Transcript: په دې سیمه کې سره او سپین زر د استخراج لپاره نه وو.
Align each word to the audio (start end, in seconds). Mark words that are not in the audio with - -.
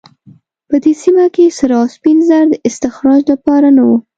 په 0.69 0.75
دې 0.83 0.93
سیمه 1.03 1.25
کې 1.35 1.55
سره 1.59 1.73
او 1.81 1.85
سپین 1.95 2.17
زر 2.27 2.43
د 2.49 2.55
استخراج 2.67 3.21
لپاره 3.33 3.67
نه 3.77 3.83
وو. 3.87 3.97